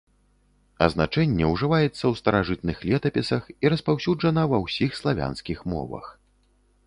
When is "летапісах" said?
2.91-3.43